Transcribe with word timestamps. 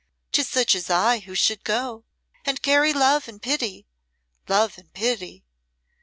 'Tis 0.31 0.47
such 0.49 0.73
as 0.73 0.89
I 0.89 1.19
who 1.19 1.35
should 1.35 1.63
go, 1.63 2.05
and 2.43 2.63
carry 2.63 2.91
love 2.91 3.27
and 3.27 3.39
pity 3.39 3.85
love 4.47 4.79
and 4.79 4.91
pity!" 4.93 5.43